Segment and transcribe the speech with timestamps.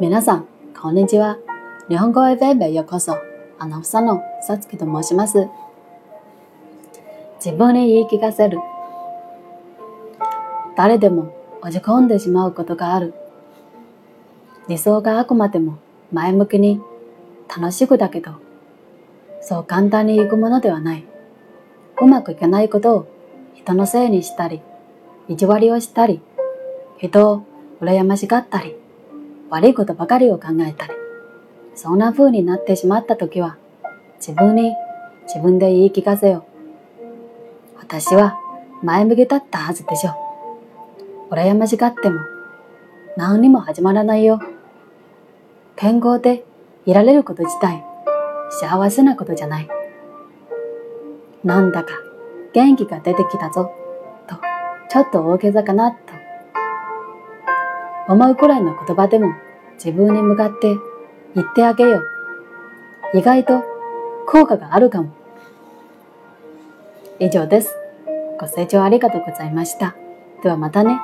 [0.00, 0.46] 皆さん、
[0.80, 1.38] こんにちは。
[1.88, 3.16] 日本語 FM へようこそ。
[3.58, 5.48] アナウンサーのさつきと申します。
[7.44, 8.60] 自分に言い聞かせる。
[10.76, 13.12] 誰でも落ち込んでしまうことがある。
[14.68, 15.78] 理想があくまでも
[16.12, 16.80] 前向きに
[17.48, 18.36] 楽しくだけど、
[19.40, 21.04] そう簡単にいくものではない。
[22.00, 23.08] うまくいかないことを
[23.56, 24.62] 人のせいにしたり、
[25.26, 26.20] 意地悪をしたり、
[26.98, 27.42] 人を
[27.80, 28.77] 羨ましがったり、
[29.50, 30.92] 悪いことばかりを考えたり、
[31.74, 33.56] そんな風になってしまった時は、
[34.18, 34.74] 自分に
[35.26, 36.44] 自分で言い聞かせよ。
[37.78, 38.38] 私は
[38.82, 40.10] 前向きだったはずでしょ。
[41.30, 42.20] 羨ましがっても
[43.16, 44.40] 何にも始まらないよ。
[45.76, 46.44] 健康で
[46.86, 47.84] いられること自体
[48.50, 49.68] 幸せなことじゃない。
[51.44, 51.92] なんだか
[52.52, 53.70] 元気が出てきたぞ、
[54.26, 54.36] と
[54.88, 55.98] ちょっと大げさかなと
[58.08, 59.34] 思うくらいの言葉でも
[59.82, 60.76] 自分に向かって
[61.34, 61.98] 言ってあげよ
[63.14, 63.16] う。
[63.16, 63.62] 意外と
[64.26, 65.12] 効果があるかも。
[67.20, 67.74] 以上です。
[68.38, 69.96] ご清聴ありがとうございました。
[70.42, 71.00] ではまたね。